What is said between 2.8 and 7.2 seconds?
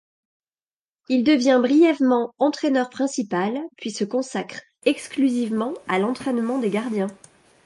principal puis se consacre exclusivement à l'entrainement des gardiens.